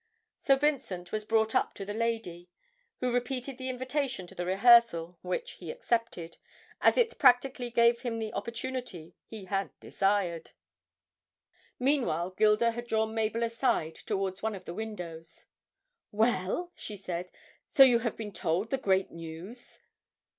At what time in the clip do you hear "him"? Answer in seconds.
7.99-8.17